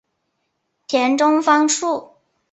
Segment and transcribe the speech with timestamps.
[0.87, 2.15] 田中芳树。